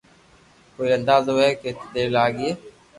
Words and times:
ڪوئي 0.75 0.89
اندازو 0.97 1.33
ھي 1.41 1.49
ڪيتي 1.61 1.85
دير 1.93 2.07
لاگئي 2.17 2.49